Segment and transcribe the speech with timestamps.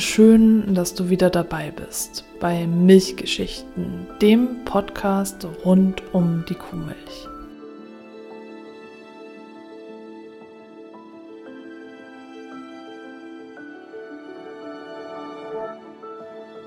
[0.00, 7.28] Schön, dass du wieder dabei bist bei Milchgeschichten, dem Podcast rund um die Kuhmilch.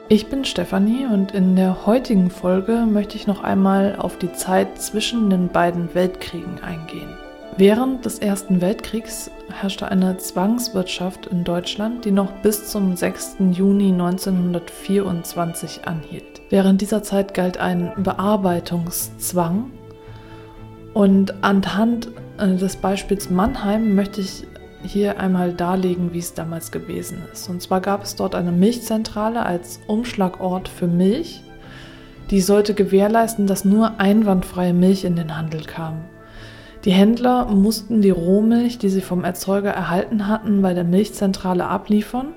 [0.09, 4.79] Ich bin Stefanie und in der heutigen Folge möchte ich noch einmal auf die Zeit
[4.79, 7.09] zwischen den beiden Weltkriegen eingehen.
[7.57, 13.35] Während des Ersten Weltkriegs herrschte eine Zwangswirtschaft in Deutschland, die noch bis zum 6.
[13.51, 16.41] Juni 1924 anhielt.
[16.49, 19.69] Während dieser Zeit galt ein Bearbeitungszwang
[20.93, 24.47] und anhand äh, des Beispiels Mannheim möchte ich
[24.81, 27.49] hier einmal darlegen, wie es damals gewesen ist.
[27.49, 31.43] Und zwar gab es dort eine Milchzentrale als Umschlagort für Milch.
[32.31, 36.05] Die sollte gewährleisten, dass nur einwandfreie Milch in den Handel kam.
[36.85, 42.33] Die Händler mussten die Rohmilch, die sie vom Erzeuger erhalten hatten, bei der Milchzentrale abliefern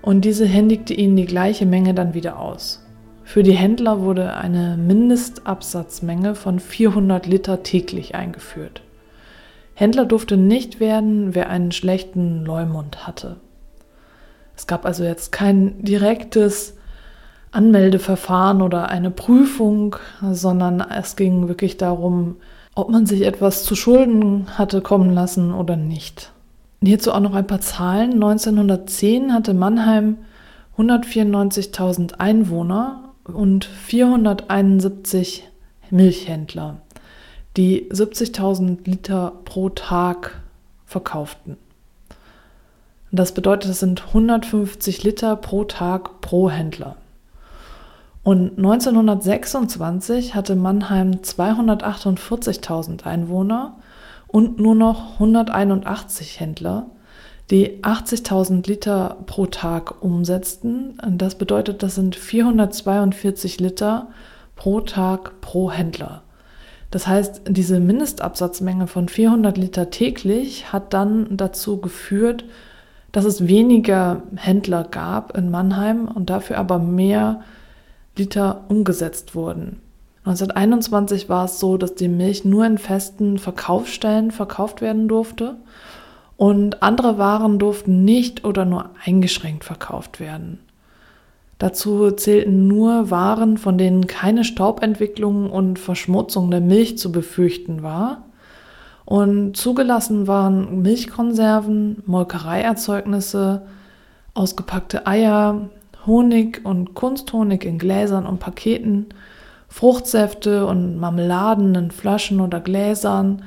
[0.00, 2.82] und diese händigte ihnen die gleiche Menge dann wieder aus.
[3.24, 8.82] Für die Händler wurde eine Mindestabsatzmenge von 400 Liter täglich eingeführt.
[9.74, 13.36] Händler durfte nicht werden, wer einen schlechten Leumund hatte.
[14.56, 16.76] Es gab also jetzt kein direktes
[17.50, 19.96] Anmeldeverfahren oder eine Prüfung,
[20.32, 22.36] sondern es ging wirklich darum,
[22.74, 26.32] ob man sich etwas zu Schulden hatte kommen lassen oder nicht.
[26.82, 28.14] Hierzu auch noch ein paar Zahlen.
[28.14, 30.18] 1910 hatte Mannheim
[30.76, 35.48] 194.000 Einwohner und 471
[35.90, 36.78] Milchhändler,
[37.56, 40.42] die 70.000 Liter pro Tag
[40.84, 41.56] verkauften.
[43.12, 46.96] das bedeutet, es sind 150 Liter pro Tag pro Händler.
[48.24, 53.76] Und 1926 hatte Mannheim 248.000 Einwohner
[54.26, 56.86] und nur noch 181 Händler,
[57.50, 60.98] die 80.000 Liter pro Tag umsetzten.
[61.06, 64.08] Das bedeutet, das sind 442 Liter
[64.56, 66.22] pro Tag pro Händler.
[66.90, 72.46] Das heißt, diese Mindestabsatzmenge von 400 Liter täglich hat dann dazu geführt,
[73.12, 77.42] dass es weniger Händler gab in Mannheim und dafür aber mehr
[78.16, 79.80] Liter umgesetzt wurden.
[80.24, 85.56] 1921 war es so, dass die Milch nur in festen Verkaufsstellen verkauft werden durfte
[86.36, 90.60] und andere Waren durften nicht oder nur eingeschränkt verkauft werden.
[91.58, 98.24] Dazu zählten nur Waren, von denen keine Staubentwicklung und Verschmutzung der Milch zu befürchten war.
[99.04, 103.62] Und zugelassen waren Milchkonserven, Molkereierzeugnisse,
[104.32, 105.68] ausgepackte Eier,
[106.06, 109.06] Honig und Kunsthonig in Gläsern und Paketen,
[109.68, 113.42] Fruchtsäfte und Marmeladen in Flaschen oder Gläsern,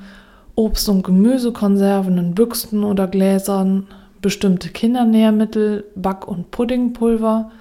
[0.55, 3.87] Obst- und Gemüsekonserven in Büchsen oder Gläsern,
[4.21, 7.51] bestimmte Kindernährmittel, Back- und Puddingpulver,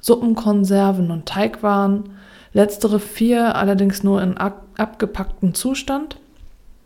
[0.00, 2.10] Suppenkonserven und Teigwaren,
[2.52, 6.16] letztere vier allerdings nur in abgepacktem Zustand,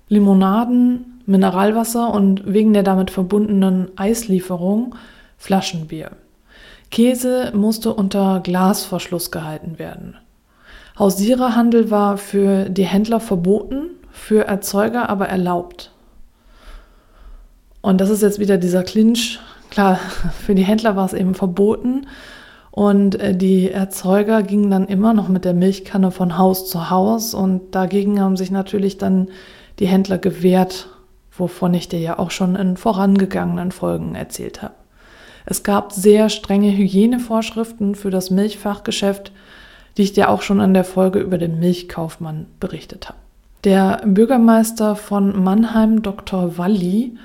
[0.09, 4.95] Limonaden, Mineralwasser und wegen der damit verbundenen Eislieferung
[5.39, 6.11] Flaschenbier.
[6.91, 10.17] Käse musste unter Glasverschluss gehalten werden.
[10.99, 15.91] Hausiererhandel war für die Händler verboten, für Erzeuger aber erlaubt.
[17.81, 19.41] Und das ist jetzt wieder dieser Clinch.
[19.71, 19.99] Klar,
[20.47, 22.07] für die Händler war es eben verboten
[22.71, 27.35] und äh, die Erzeuger gingen dann immer noch mit der Milchkanne von Haus zu Haus
[27.35, 29.29] und dagegen haben sich natürlich dann
[29.79, 30.89] die Händler gewehrt,
[31.37, 34.75] wovon ich dir ja auch schon in vorangegangenen Folgen erzählt habe.
[35.47, 39.33] Es gab sehr strenge Hygienevorschriften für das Milchfachgeschäft,
[39.97, 43.19] die ich dir auch schon in der Folge über den Milchkaufmann berichtet habe.
[43.65, 46.59] Der Bürgermeister von Mannheim, Dr.
[46.59, 47.17] Walli,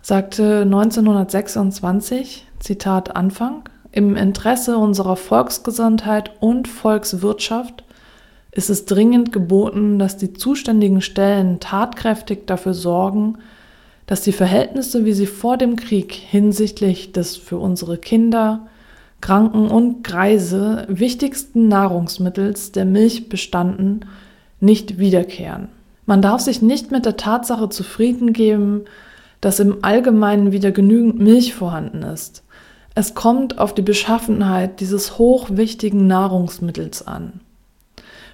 [0.00, 7.84] sagte 1926, Zitat Anfang, im Interesse unserer Volksgesundheit und Volkswirtschaft
[8.52, 13.38] ist es dringend geboten, dass die zuständigen Stellen tatkräftig dafür sorgen,
[14.12, 18.66] dass die Verhältnisse, wie sie vor dem Krieg hinsichtlich des für unsere Kinder,
[19.22, 24.00] Kranken und Greise wichtigsten Nahrungsmittels der Milch bestanden,
[24.60, 25.68] nicht wiederkehren.
[26.04, 28.82] Man darf sich nicht mit der Tatsache zufrieden geben,
[29.40, 32.44] dass im Allgemeinen wieder genügend Milch vorhanden ist.
[32.94, 37.40] Es kommt auf die Beschaffenheit dieses hochwichtigen Nahrungsmittels an.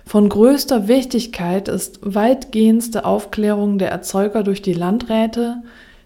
[0.08, 5.56] Von größter Wichtigkeit ist weitgehendste Aufklärung der Erzeuger durch die Landräte,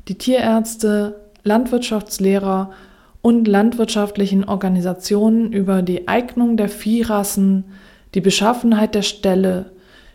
[0.09, 2.73] die Tierärzte, Landwirtschaftslehrer
[3.21, 7.63] und landwirtschaftlichen Organisationen über die Eignung der Viehrassen,
[8.17, 9.67] die Beschaffenheit der Ställe,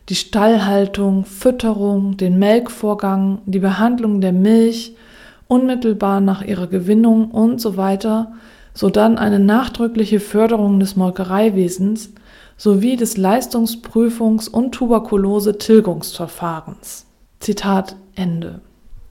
[0.09, 4.97] die Stallhaltung, Fütterung, den Melkvorgang, die Behandlung der Milch,
[5.47, 8.33] unmittelbar nach ihrer Gewinnung und so weiter,
[8.77, 12.13] sodann eine nachdrückliche Förderung des Molkereiwesens
[12.57, 17.07] sowie des Leistungsprüfungs- und Tuberkulose-Tilgungsverfahrens.
[17.39, 18.61] Zitat Ende.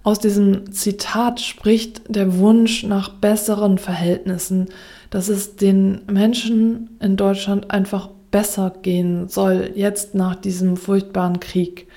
[0.04, 4.68] Aus diesem Zitat spricht der Wunsch nach besseren Verhältnissen,
[5.10, 11.88] dass es den Menschen in Deutschland einfach besser gehen soll, jetzt nach diesem furchtbaren Krieg.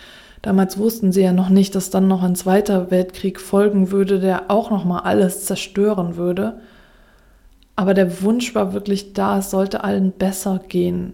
[0.41, 4.49] Damals wussten sie ja noch nicht, dass dann noch ein zweiter Weltkrieg folgen würde, der
[4.49, 6.59] auch noch mal alles zerstören würde.
[7.79, 11.13] Aber der Wunsch war wirklich da, es sollte allen besser gehen.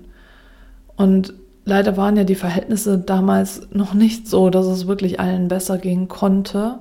[0.96, 1.32] Und
[1.64, 6.08] leider waren ja die Verhältnisse damals noch nicht so, dass es wirklich allen besser gehen
[6.08, 6.80] konnte.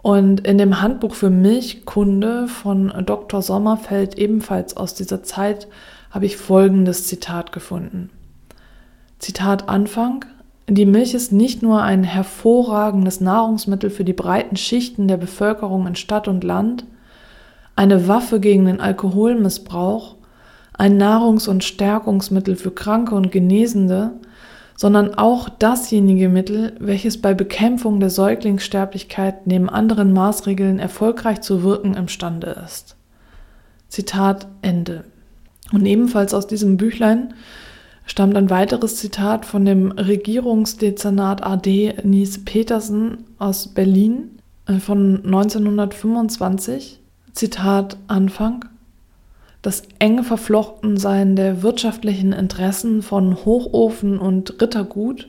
[0.00, 3.42] Und in dem Handbuch für Milchkunde von Dr.
[3.42, 5.68] Sommerfeld, ebenfalls aus dieser Zeit,
[6.10, 8.08] habe ich folgendes Zitat gefunden.
[9.18, 10.24] Zitat Anfang.
[10.66, 15.94] Die Milch ist nicht nur ein hervorragendes Nahrungsmittel für die breiten Schichten der Bevölkerung in
[15.94, 16.86] Stadt und Land,
[17.78, 20.16] eine Waffe gegen den Alkoholmissbrauch,
[20.72, 24.14] ein Nahrungs- und Stärkungsmittel für Kranke und Genesende,
[24.76, 31.94] sondern auch dasjenige Mittel, welches bei Bekämpfung der Säuglingssterblichkeit neben anderen Maßregeln erfolgreich zu wirken
[31.94, 32.96] imstande ist.
[33.88, 35.04] Zitat Ende.
[35.72, 37.32] Und ebenfalls aus diesem Büchlein
[38.06, 46.98] stammt ein weiteres Zitat von dem Regierungsdezernat AD Nies Petersen aus Berlin äh, von 1925.
[47.32, 48.64] Zitat Anfang
[49.62, 55.28] das enge Verflochtensein der wirtschaftlichen Interessen von Hochofen und Rittergut,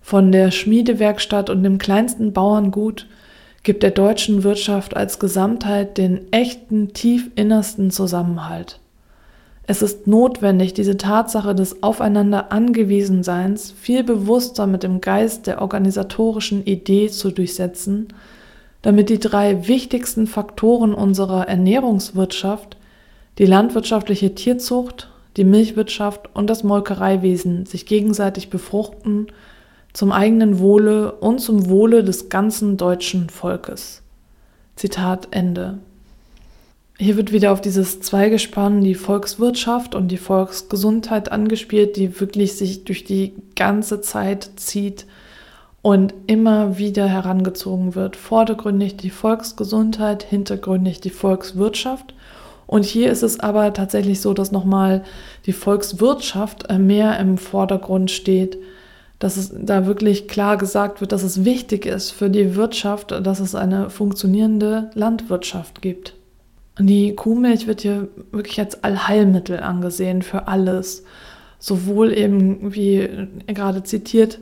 [0.00, 3.06] von der Schmiedewerkstatt und dem kleinsten Bauerngut
[3.64, 8.78] gibt der deutschen Wirtschaft als Gesamtheit den echten, tief innersten Zusammenhalt.
[9.66, 16.64] Es ist notwendig, diese Tatsache des Aufeinander Angewiesenseins viel bewusster mit dem Geist der organisatorischen
[16.64, 18.08] Idee zu durchsetzen,
[18.82, 22.76] damit die drei wichtigsten Faktoren unserer Ernährungswirtschaft
[23.38, 29.28] die landwirtschaftliche Tierzucht, die Milchwirtschaft und das Molkereiwesen sich gegenseitig befruchten
[29.92, 34.02] zum eigenen Wohle und zum Wohle des ganzen deutschen Volkes.
[34.76, 35.78] Zitat Ende.
[36.98, 42.84] Hier wird wieder auf dieses Zweigespann die Volkswirtschaft und die Volksgesundheit angespielt, die wirklich sich
[42.84, 45.06] durch die ganze Zeit zieht
[45.82, 48.16] und immer wieder herangezogen wird.
[48.16, 52.14] Vordergründig die Volksgesundheit, hintergründig die Volkswirtschaft
[52.68, 55.02] und hier ist es aber tatsächlich so, dass nochmal
[55.46, 58.58] die Volkswirtschaft äh, mehr im Vordergrund steht,
[59.18, 63.40] dass es da wirklich klar gesagt wird, dass es wichtig ist für die Wirtschaft, dass
[63.40, 66.12] es eine funktionierende Landwirtschaft gibt.
[66.78, 71.04] Die Kuhmilch wird hier wirklich als Allheilmittel angesehen für alles.
[71.58, 73.08] Sowohl eben, wie
[73.46, 74.38] gerade zitiert,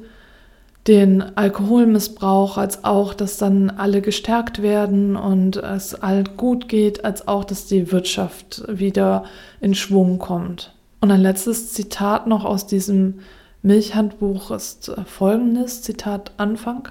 [0.87, 7.27] den Alkoholmissbrauch, als auch, dass dann alle gestärkt werden und es allen gut geht, als
[7.27, 9.25] auch, dass die Wirtschaft wieder
[9.61, 10.73] in Schwung kommt.
[11.00, 13.21] Und ein letztes Zitat noch aus diesem
[13.62, 16.89] Milchhandbuch ist folgendes, Zitat Anfang.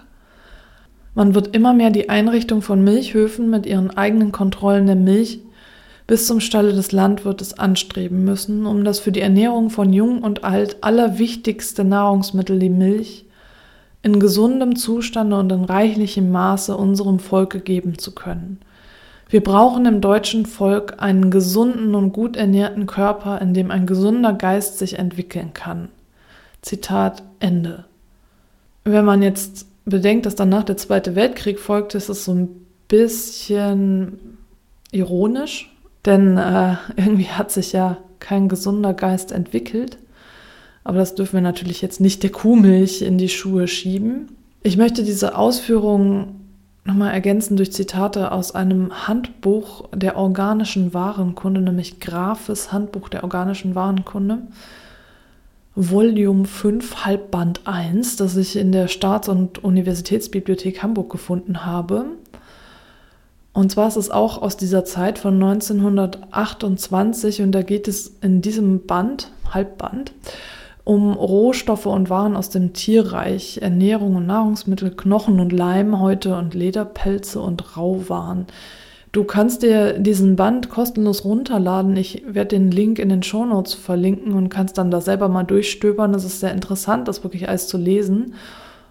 [1.13, 5.39] Man wird immer mehr die Einrichtung von Milchhöfen mit ihren eigenen Kontrollen der Milch
[6.07, 10.44] bis zum Stalle des Landwirtes anstreben müssen, um das für die Ernährung von Jung und
[10.44, 13.25] Alt allerwichtigste Nahrungsmittel, die Milch,
[14.05, 18.59] in gesundem Zustande und in reichlichem Maße unserem Volke geben zu können.
[19.29, 24.33] Wir brauchen im deutschen Volk einen gesunden und gut ernährten Körper, in dem ein gesunder
[24.33, 25.89] Geist sich entwickeln kann.
[26.62, 27.85] Zitat Ende.
[28.83, 32.50] Wenn man jetzt bedenkt, dass danach der Zweite Weltkrieg folgte, ist es so ein
[32.88, 34.38] bisschen
[34.91, 39.97] ironisch, denn äh, irgendwie hat sich ja kein gesunder Geist entwickelt.
[40.86, 44.30] Aber das dürfen wir natürlich jetzt nicht der Kuhmilch in die Schuhe schieben.
[44.63, 46.46] Ich möchte diese Ausführungen
[46.86, 53.74] nochmal ergänzen durch Zitate aus einem Handbuch der organischen Warenkunde, nämlich Grafes Handbuch der organischen
[53.74, 54.44] Warenkunde.
[55.74, 62.06] Volume 5, Halbband 1, das ich in der Staats- und Universitätsbibliothek Hamburg gefunden habe.
[63.54, 68.42] Und zwar ist es auch aus dieser Zeit von 1928 und da geht es in
[68.42, 70.13] diesem Band, Halbband,
[70.86, 76.54] um Rohstoffe und Waren aus dem Tierreich, Ernährung und Nahrungsmittel, Knochen und Leim, Häute und
[76.54, 78.46] Lederpelze und Rauwaren.
[79.12, 81.98] Du kannst dir diesen Band kostenlos runterladen.
[81.98, 86.13] Ich werde den Link in den Shownotes verlinken und kannst dann da selber mal durchstöbern.
[86.13, 88.36] Das ist sehr interessant, das wirklich alles zu lesen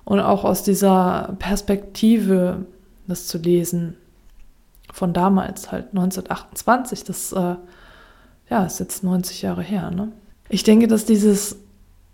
[0.04, 2.66] und auch aus dieser Perspektive
[3.06, 3.96] das zu lesen.
[4.92, 7.04] Von damals, halt 1928.
[7.04, 7.54] Das äh,
[8.50, 9.90] ja, ist jetzt 90 Jahre her.
[9.90, 10.10] Ne?
[10.48, 11.58] Ich denke, dass dieses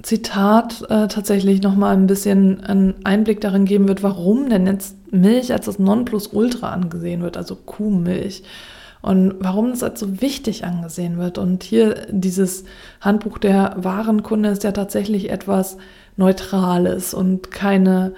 [0.02, 5.52] Zitat äh, tatsächlich nochmal ein bisschen einen Einblick darin geben wird, warum denn jetzt Milch
[5.52, 8.42] als das Nonplusultra angesehen wird, also Kuhmilch.
[9.02, 11.38] und warum das als so wichtig angesehen wird.
[11.38, 12.64] Und hier dieses
[13.00, 15.76] Handbuch der Warenkunde ist ja tatsächlich etwas
[16.16, 18.12] Neutrales und keine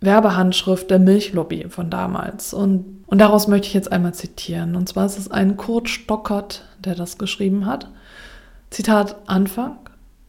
[0.00, 2.52] Werbehandschrift der Milchlobby von damals.
[2.54, 4.76] Und, und daraus möchte ich jetzt einmal zitieren.
[4.76, 7.88] Und zwar ist es ein Kurt Stockert, der das geschrieben hat.
[8.70, 9.78] Zitat Anfang.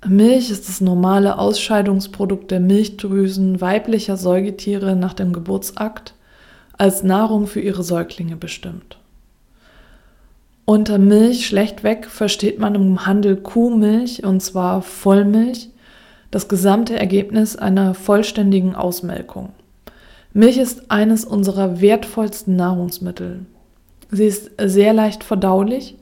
[0.06, 6.13] Milch ist das normale Ausscheidungsprodukt der Milchdrüsen weiblicher Säugetiere nach dem Geburtsakt
[6.77, 9.00] als Nahrung für ihre Säuglinge bestimmt.
[10.66, 15.70] Unter Milch schlechtweg versteht man im Handel Kuhmilch und zwar Vollmilch,
[16.30, 19.54] das gesamte Ergebnis einer vollständigen Ausmelkung.
[20.34, 23.46] Milch ist eines unserer wertvollsten Nahrungsmittel.
[24.12, 25.96] Sie ist sehr leicht verdaulich,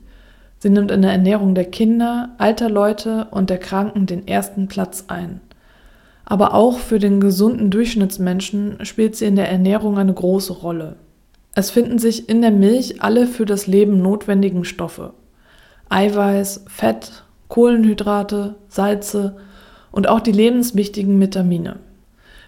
[0.66, 5.04] Sie nimmt in der Ernährung der Kinder, alter Leute und der Kranken den ersten Platz
[5.06, 5.40] ein.
[6.24, 10.96] Aber auch für den gesunden Durchschnittsmenschen spielt sie in der Ernährung eine große Rolle.
[11.54, 15.12] Es finden sich in der Milch alle für das Leben notwendigen Stoffe.
[15.88, 19.36] Eiweiß, Fett, Kohlenhydrate, Salze
[19.92, 21.76] und auch die lebenswichtigen Vitamine.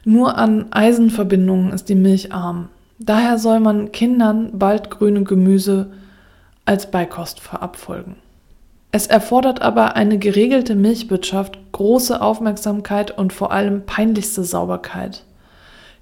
[0.05, 2.69] Nur an Eisenverbindungen ist die Milch arm.
[2.99, 5.93] Daher soll man Kindern bald grüne Gemüse
[6.69, 8.17] als Beikost verabfolgen.
[8.93, 15.25] Es erfordert aber eine geregelte Milchwirtschaft, große Aufmerksamkeit und vor allem peinlichste Sauberkeit.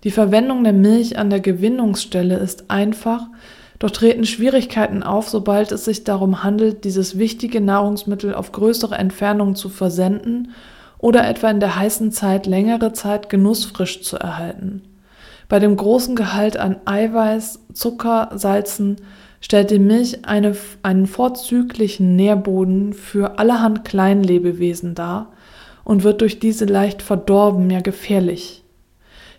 [0.04, 3.26] Die Verwendung der Milch an der Gewinnungsstelle ist einfach,
[3.78, 9.54] doch treten Schwierigkeiten auf, sobald es sich darum handelt, dieses wichtige Nahrungsmittel auf größere Entfernungen
[9.54, 10.52] zu versenden
[10.98, 14.82] oder etwa in der heißen Zeit längere Zeit genussfrisch zu erhalten.
[15.48, 18.96] Bei dem großen Gehalt an Eiweiß, Zucker, Salzen
[19.40, 25.32] stellt die Milch eine, einen vorzüglichen Nährboden für allerhand Kleinlebewesen dar
[25.84, 28.62] und wird durch diese leicht verdorben, ja gefährlich.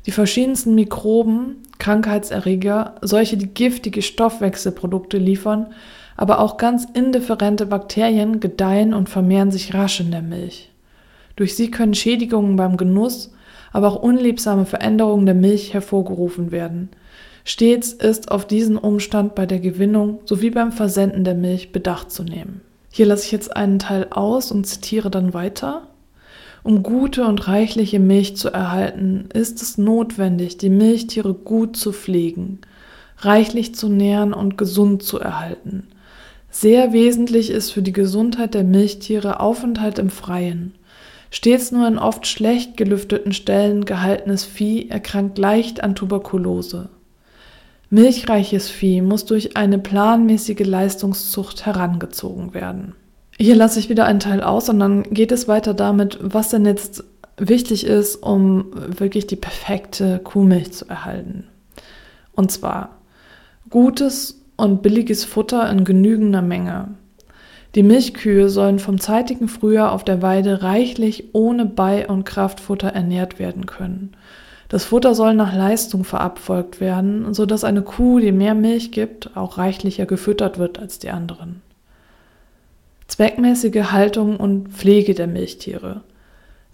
[0.06, 5.68] Die verschiedensten Mikroben, Krankheitserreger, solche, die giftige Stoffwechselprodukte liefern,
[6.16, 10.72] aber auch ganz indifferente Bakterien gedeihen und vermehren sich rasch in der Milch.
[11.36, 13.34] Durch sie können Schädigungen beim Genuss,
[13.72, 16.90] aber auch unliebsame Veränderungen der Milch hervorgerufen werden,
[17.50, 22.26] Stets ist auf diesen Umstand bei der Gewinnung sowie beim Versenden der Milch Bedacht zu
[22.26, 22.60] nehmen.
[22.92, 25.88] Hier lasse ich jetzt einen Teil aus und zitiere dann weiter.
[26.64, 32.60] Um gute und reichliche Milch zu erhalten, ist es notwendig, die Milchtiere gut zu pflegen,
[33.20, 35.88] reichlich zu nähren und gesund zu erhalten.
[36.50, 40.76] Sehr wesentlich ist für die Gesundheit der Milchtiere Aufenthalt im Freien.
[41.32, 46.90] Stets nur in oft schlecht gelüfteten Stellen gehaltenes Vieh erkrankt leicht an Tuberkulose.
[47.90, 52.94] Milchreiches Vieh muss durch eine planmäßige Leistungszucht herangezogen werden.
[53.38, 56.66] Hier lasse ich wieder einen Teil aus und dann geht es weiter damit, was denn
[56.66, 57.04] jetzt
[57.38, 61.46] wichtig ist, um wirklich die perfekte Kuhmilch zu erhalten.
[62.34, 62.98] Und zwar
[63.70, 66.90] gutes und billiges Futter in genügender Menge.
[67.76, 73.40] Die Milchkühe sollen vom zeitigen Frühjahr auf der Weide reichlich ohne Bei- und Kraftfutter ernährt
[73.40, 74.16] werden können.
[74.70, 79.36] Das Futter soll nach Leistung verabfolgt werden, so dass eine Kuh, die mehr Milch gibt,
[79.36, 81.62] auch reichlicher gefüttert wird als die anderen.
[83.08, 86.02] Zweckmäßige Haltung und Pflege der Milchtiere.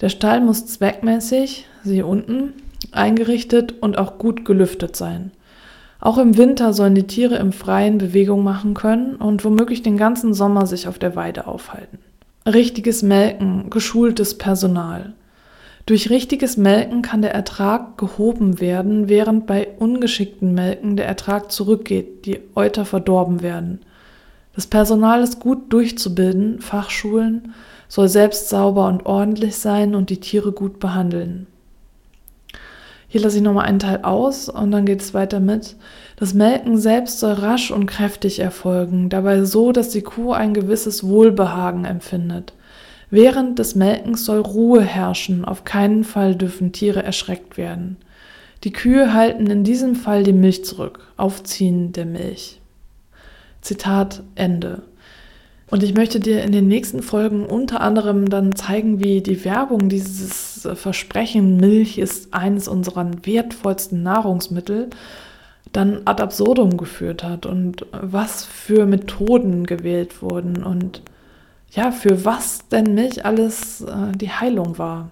[0.01, 2.53] Der Stall muss zweckmäßig, siehe unten,
[2.91, 5.31] eingerichtet und auch gut gelüftet sein.
[5.99, 10.33] Auch im Winter sollen die Tiere im Freien Bewegung machen können und womöglich den ganzen
[10.33, 11.99] Sommer sich auf der Weide aufhalten.
[12.45, 15.13] Richtiges Melken, geschultes Personal.
[15.85, 22.25] Durch richtiges Melken kann der Ertrag gehoben werden, während bei ungeschickten Melken der Ertrag zurückgeht,
[22.25, 23.81] die Euter verdorben werden.
[24.55, 27.53] Das Personal ist gut durchzubilden, Fachschulen,
[27.89, 31.47] soll selbst sauber und ordentlich sein und die Tiere gut behandeln.
[33.09, 35.75] Hier lasse ich nochmal einen Teil aus und dann geht es weiter mit.
[36.15, 41.03] Das Melken selbst soll rasch und kräftig erfolgen, dabei so, dass die Kuh ein gewisses
[41.03, 42.53] Wohlbehagen empfindet.
[43.09, 47.97] Während des Melkens soll Ruhe herrschen, auf keinen Fall dürfen Tiere erschreckt werden.
[48.63, 52.61] Die Kühe halten in diesem Fall die Milch zurück, Aufziehen der Milch.
[53.61, 54.83] Zitat Ende.
[55.69, 59.89] Und ich möchte dir in den nächsten Folgen unter anderem dann zeigen, wie die Werbung
[59.89, 64.89] dieses Versprechen, Milch ist eines unserer wertvollsten Nahrungsmittel,
[65.71, 71.01] dann ad absurdum geführt hat und was für Methoden gewählt wurden und
[71.75, 75.09] ja, für was denn Milch alles äh, die Heilung war.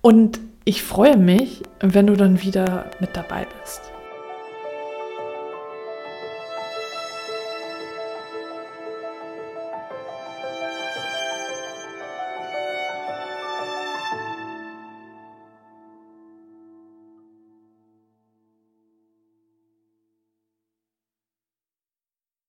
[0.00, 3.93] Und ich freue mich, wenn du dann wieder mit dabei bist.